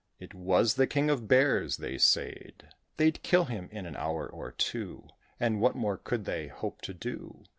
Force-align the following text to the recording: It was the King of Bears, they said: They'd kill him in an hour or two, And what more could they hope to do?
It 0.19 0.33
was 0.33 0.73
the 0.77 0.87
King 0.87 1.11
of 1.11 1.27
Bears, 1.27 1.77
they 1.77 1.99
said: 1.99 2.73
They'd 2.97 3.21
kill 3.21 3.45
him 3.45 3.69
in 3.71 3.85
an 3.85 3.95
hour 3.95 4.25
or 4.27 4.51
two, 4.51 5.05
And 5.39 5.61
what 5.61 5.75
more 5.75 5.97
could 5.97 6.25
they 6.25 6.47
hope 6.47 6.81
to 6.81 6.93
do? 6.95 7.45